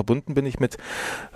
[0.00, 0.78] verbunden bin ich mit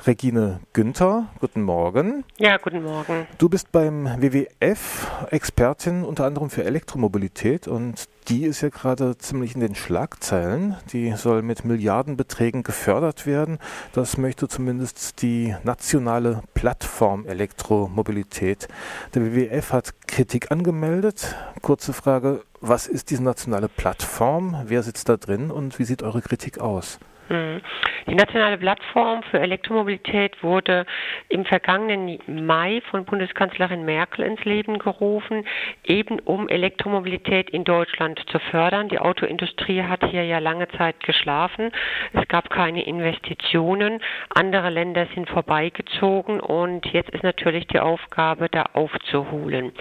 [0.07, 1.27] Regine Günther.
[1.39, 2.25] Guten Morgen.
[2.39, 3.27] Ja, guten Morgen.
[3.37, 9.55] Du bist beim WWF Expertin unter anderem für Elektromobilität und die ist ja gerade ziemlich
[9.55, 10.79] in den Schlagzeilen.
[10.95, 13.59] Die soll mit Milliardenbeträgen gefördert werden.
[13.93, 18.69] Das möchte zumindest die nationale Plattform Elektromobilität.
[19.15, 21.37] Der WWF hat Kritik angemeldet.
[21.61, 24.57] Kurze Frage, was ist diese nationale Plattform?
[24.65, 26.99] Wer sitzt da drin und wie sieht eure Kritik aus?
[27.29, 27.61] Hm.
[28.07, 30.85] Die nationale Plattform für Elektromobilität wurde
[31.31, 35.47] im vergangenen Mai von Bundeskanzlerin Merkel ins Leben gerufen,
[35.85, 38.91] eben um Elektromobilität in Deutschland zu fördern.
[38.91, 41.73] Die Autoindustrie hat hier ja lange Zeit geschlafen.
[42.13, 44.01] Es gab keine Investitionen.
[44.35, 49.73] Andere Länder sind vorbeigezogen und jetzt ist natürlich die Aufgabe, da aufzuholen.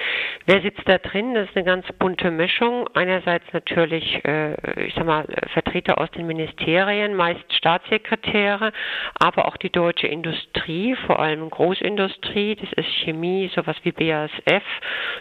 [0.46, 1.34] Wer sitzt da drin?
[1.34, 2.88] Das ist eine ganz bunte Mischung.
[2.94, 4.54] Einerseits natürlich, äh,
[4.86, 8.72] ich sag mal, Vertreter aus den Ministerien, meist Staatssekretäre,
[9.20, 14.64] aber auch die deutsche Industrie, vor allem Großindustrie, das ist Chemie, sowas wie BASF,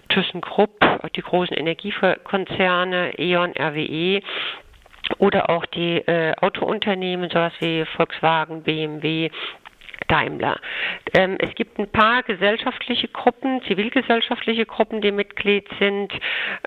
[0.08, 0.80] ThyssenKrupp,
[1.14, 4.22] die großen Energiekonzerne, E.ON, RWE,
[5.18, 9.30] oder auch die äh, Autounternehmen, sowas wie Volkswagen, BMW,
[10.08, 10.58] Daimler.
[11.14, 16.12] Ähm, es gibt ein paar gesellschaftliche Gruppen, zivilgesellschaftliche Gruppen, die Mitglied sind.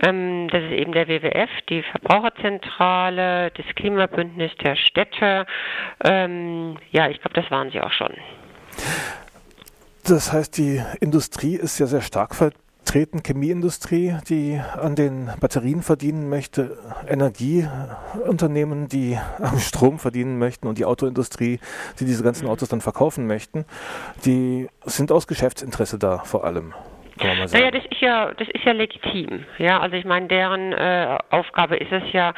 [0.02, 5.46] Ähm, das ist eben der WWF, die Verbraucherzentrale, das Klimabündnis der Städte.
[6.04, 8.14] Ähm, ja, ich glaube, das waren sie auch schon.
[10.04, 12.36] Das heißt, die Industrie ist ja sehr stark
[12.86, 20.78] vertreten, Chemieindustrie, die an den Batterien verdienen möchte, Energieunternehmen, die am Strom verdienen möchten und
[20.78, 21.60] die Autoindustrie,
[22.00, 23.66] die diese ganzen Autos dann verkaufen möchten,
[24.24, 26.74] die sind aus Geschäftsinteresse da vor allem
[27.26, 27.64] kann man mal sagen.
[27.64, 29.46] Naja, das ist ja, das ist ja legitim.
[29.58, 32.34] Ja, also ich meine, deren äh, Aufgabe ist es ja,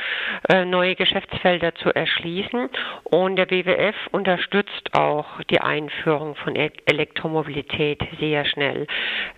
[0.50, 2.70] äh, neue Geschäftsfelder zu erschließen.
[3.04, 8.88] Und der WWF unterstützt auch die Einführung von e Elektromobilität sehr schnell.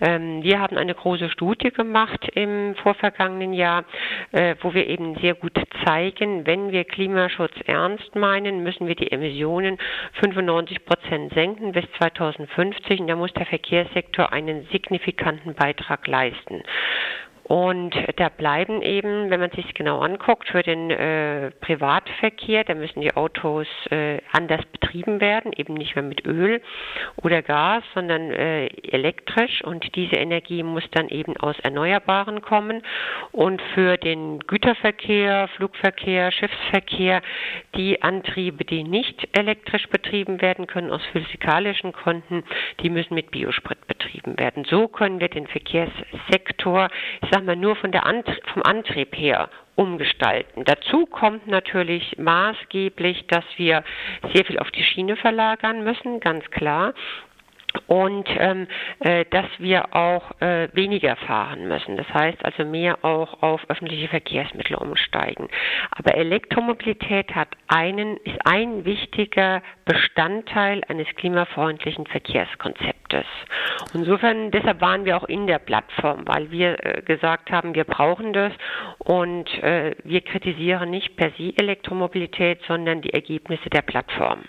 [0.01, 3.83] Ähm, wir haben eine große Studie gemacht im vorvergangenen Jahr,
[4.31, 5.53] äh, wo wir eben sehr gut
[5.85, 9.77] zeigen, wenn wir Klimaschutz ernst meinen, müssen wir die Emissionen
[10.19, 13.01] 95 Prozent senken bis 2050.
[13.01, 16.63] Und da muss der Verkehrssektor einen signifikanten Beitrag leisten.
[17.49, 23.01] Und da bleiben eben, wenn man sich genau anguckt, für den äh, Privatverkehr, da müssen
[23.01, 26.61] die Autos äh, anders betrieben werden, eben nicht mehr mit Öl
[27.23, 29.63] oder Gas, sondern äh, elektrisch.
[29.63, 32.83] Und diese Energie muss dann eben aus Erneuerbaren kommen.
[33.31, 37.23] Und für den Güterverkehr, Flugverkehr, Schiffsverkehr,
[37.75, 42.43] die Antriebe, die nicht elektrisch betrieben werden können, aus physikalischen Gründen,
[42.81, 44.65] die müssen mit Biosprit betrieben werden.
[44.65, 46.89] So können wir den Verkehrssektor,
[47.23, 50.65] ich sag mal, nur von der Antrie vom Antrieb her umgestalten.
[50.65, 53.83] Dazu kommt natürlich maßgeblich, dass wir
[54.33, 56.93] sehr viel auf die Schiene verlagern müssen, ganz klar
[57.87, 58.67] und ähm,
[58.99, 61.97] äh, dass wir auch äh, weniger fahren müssen.
[61.97, 65.47] Das heißt also mehr auch auf öffentliche Verkehrsmittel umsteigen.
[65.91, 73.25] Aber Elektromobilität hat einen, ist ein wichtiger Bestandteil eines klimafreundlichen Verkehrskonzeptes.
[73.93, 78.33] Insofern, deshalb waren wir auch in der Plattform, weil wir äh, gesagt haben, wir brauchen
[78.33, 78.53] das
[78.99, 84.43] und äh, wir kritisieren nicht per se Elektromobilität, sondern die Ergebnisse der Plattform.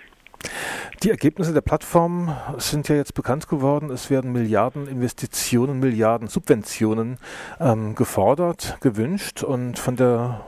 [1.02, 3.90] Die Ergebnisse der Plattform sind ja jetzt bekannt geworden.
[3.90, 7.18] Es werden Milliarden Investitionen, Milliarden Subventionen
[7.60, 10.40] ähm, gefordert, gewünscht und von der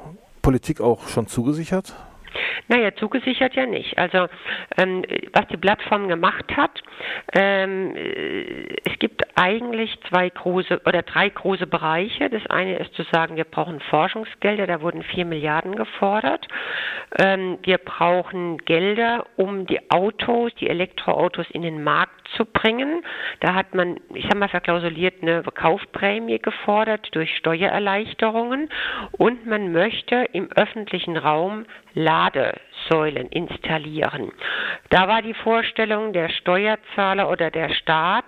[0.43, 1.95] Politik auch schon zugesichert.
[2.69, 3.99] Naja, zugesichert ja nicht.
[3.99, 4.29] Also
[4.79, 6.83] ähm, was die Plattform gemacht hat,
[7.35, 12.31] ähm, äh, es gibt eigentlich zwei große oder drei große Bereiche.
[12.31, 16.47] Das eine ist zu sagen, wir brauchen Forschungsgelder, da wurden vier Milliarden gefordert.
[17.19, 23.05] Ähm, wir brauchen Gelder, um die Autos, die Elektroautos in den Markt zu bringen.
[23.41, 28.71] Da hat man, ich sag mal, verklausuliert eine Kaufprämie gefordert durch Steuererleichterungen
[29.13, 34.33] und man möchte im öffentlichen Raum Ladesäulen installieren.
[34.89, 38.25] Da war die Vorstellung, der Steuerzahler oder der Staat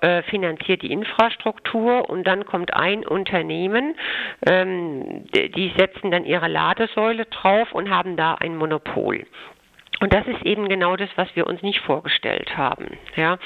[0.00, 3.94] äh, finanziert die Infrastruktur und dann kommt ein Unternehmen,
[4.46, 9.26] ähm, die setzen dann ihre Ladesäule drauf und haben da ein Monopol.
[10.00, 12.98] Und das ist eben genau das, was wir uns nicht vorgestellt haben.
[13.16, 13.38] Ja.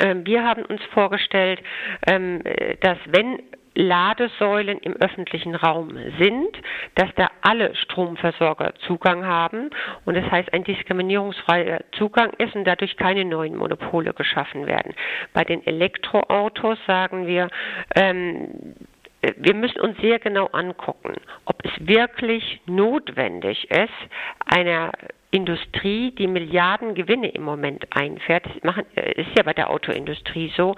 [0.00, 1.62] Ähm, wir haben uns vorgestellt,
[2.06, 2.42] ähm,
[2.80, 3.38] dass wenn
[3.74, 6.56] Ladesäulen im öffentlichen Raum sind,
[6.94, 9.70] dass da alle Stromversorger Zugang haben
[10.04, 14.94] und das heißt ein diskriminierungsfreier Zugang ist und dadurch keine neuen Monopole geschaffen werden.
[15.32, 17.48] Bei den Elektroautos sagen wir,
[17.94, 18.74] ähm,
[19.36, 21.14] wir müssen uns sehr genau angucken,
[21.44, 23.90] ob es wirklich notwendig ist,
[24.44, 24.92] einer
[25.30, 30.52] Industrie, die Milliarden Gewinne im Moment einfährt, das machen, äh, ist ja bei der Autoindustrie
[30.56, 30.76] so,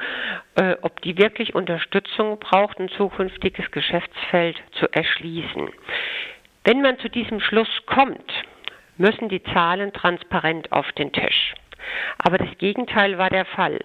[0.55, 5.71] äh, ob die wirklich Unterstützung braucht, ein zukünftiges Geschäftsfeld zu erschließen.
[6.63, 8.33] Wenn man zu diesem Schluss kommt,
[8.97, 11.55] müssen die Zahlen transparent auf den Tisch.
[12.19, 13.81] Aber das Gegenteil war der Fall.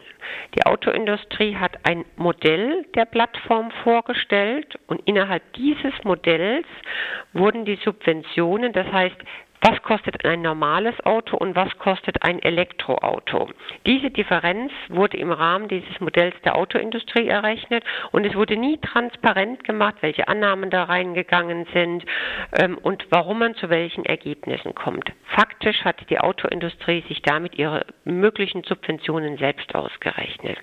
[0.56, 6.68] Die Autoindustrie hat ein Modell der Plattform vorgestellt und innerhalb dieses Modells
[7.34, 9.18] wurden die Subventionen, das heißt
[9.62, 13.50] was kostet ein normales Auto und was kostet ein Elektroauto.
[13.86, 19.64] Diese Differenz wurde im Rahmen dieses Modells der Autoindustrie errechnet und es wurde nie transparent
[19.64, 22.06] gemacht, welche Annahmen da reingegangen sind
[22.58, 25.12] ähm, und warum man zu welchen Ergebnissen kommt.
[25.26, 30.58] Faktisch hat die Autoindustrie sich damit ihre möglichen Subventionen selbst ausgerechnet.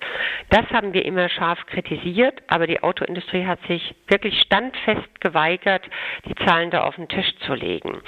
[0.49, 5.83] Das haben wir immer scharf kritisiert, aber die Autoindustrie hat sich wirklich standfest geweigert,
[6.25, 8.01] die Zahlen da auf den Tisch zu legen.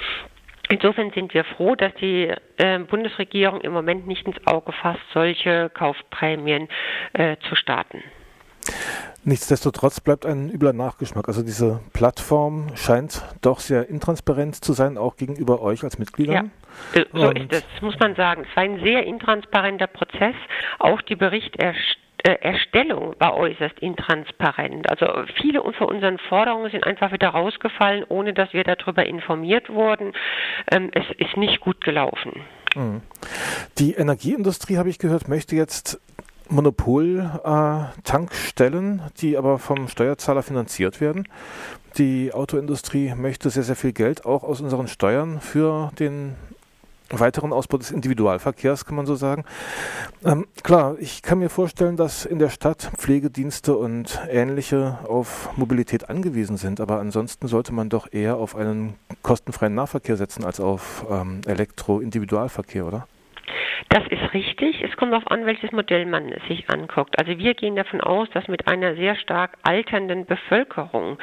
[0.70, 5.68] Insofern sind wir froh, dass die äh, Bundesregierung im Moment nicht ins Auge fasst, solche
[5.70, 6.68] Kaufprämien
[7.12, 8.02] äh, zu starten.
[9.24, 11.28] Nichtsdestotrotz bleibt ein übler Nachgeschmack.
[11.28, 16.52] Also diese Plattform scheint doch sehr intransparent zu sein, auch gegenüber euch als Mitgliedern.
[16.94, 18.46] Ja, so Und ist es, muss man sagen.
[18.48, 20.36] Es war ein sehr intransparenter Prozess.
[20.78, 24.88] Auch die Berichterstattung Erstellung war äußerst intransparent.
[24.90, 25.06] Also
[25.40, 30.12] viele von unseren Forderungen sind einfach wieder rausgefallen, ohne dass wir darüber informiert wurden.
[30.70, 32.42] Ähm, es ist nicht gut gelaufen.
[32.74, 33.02] Mhm.
[33.78, 36.00] Die Energieindustrie, habe ich gehört, möchte jetzt
[36.48, 41.28] Monopol-Tankstellen, äh, die aber vom Steuerzahler finanziert werden.
[41.98, 46.36] Die Autoindustrie möchte sehr, sehr viel Geld auch aus unseren Steuern für den
[47.18, 49.44] weiteren Ausbau des Individualverkehrs, kann man so sagen.
[50.24, 56.08] Ähm, klar, ich kann mir vorstellen, dass in der Stadt Pflegedienste und ähnliche auf Mobilität
[56.08, 61.04] angewiesen sind, aber ansonsten sollte man doch eher auf einen kostenfreien Nahverkehr setzen als auf
[61.10, 63.06] ähm, Elektro-Individualverkehr, oder?
[63.88, 64.82] Das ist richtig.
[64.82, 67.18] Es kommt darauf an, welches Modell man sich anguckt.
[67.18, 71.18] Also wir gehen davon aus, dass mit einer sehr stark alternden Bevölkerung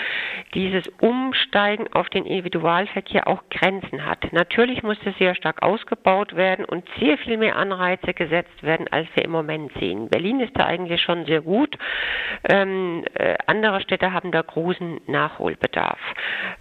[0.54, 4.31] dieses Umsteigen auf den Individualverkehr auch Grenzen hat.
[4.33, 9.07] Natürlich muss es sehr stark ausgebaut werden und sehr viel mehr Anreize gesetzt werden, als
[9.15, 10.10] wir im Moment sehen.
[10.10, 11.77] Berlin ist da eigentlich schon sehr gut.
[12.50, 16.00] Ähm, äh, andere Städte haben da großen Nachholbedarf.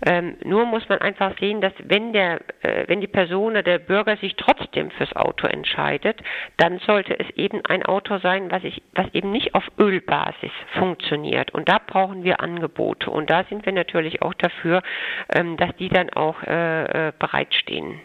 [0.07, 3.79] Ähm, nur muss man einfach sehen, dass wenn der, äh, wenn die Person oder der
[3.79, 6.21] Bürger sich trotzdem fürs Auto entscheidet, entscheidet,
[6.57, 11.53] dann sollte es eben ein Auto sein, was, ich, was eben nicht auf Ölbasis funktioniert.
[11.55, 13.11] Und da brauchen wir Angebote.
[13.11, 14.83] Und da sind wir natürlich auch dafür,
[15.29, 18.01] ähm, dass die dann auch äh, äh bereitstehen.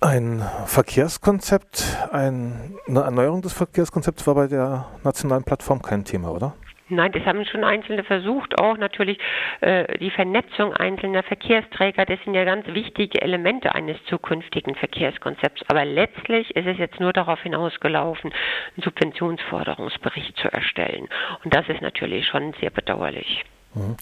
[0.00, 6.54] Ein Verkehrskonzept, ein, eine Erneuerung des Verkehrskonzepts war bei der nationalen Plattform kein Thema, oder?
[6.90, 9.18] Nein, das haben schon Einzelne versucht, auch natürlich
[9.60, 15.62] äh, die Vernetzung einzelner Verkehrsträger, das sind ja ganz wichtige Elemente eines zukünftigen Verkehrskonzepts.
[15.68, 21.08] Aber letztlich ist es jetzt nur darauf hinausgelaufen, einen Subventionsforderungsbericht zu erstellen.
[21.44, 23.44] Und das ist natürlich schon sehr bedauerlich.
[23.74, 23.96] Mhm.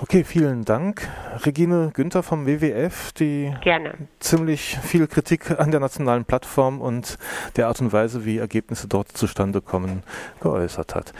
[0.00, 1.08] Okay, vielen Dank.
[1.44, 3.94] Regine Günther vom WWF, die Gerne.
[4.20, 7.18] ziemlich viel Kritik an der nationalen Plattform und
[7.56, 10.04] der Art und Weise, wie Ergebnisse dort zustande kommen,
[10.40, 11.12] geäußert hat.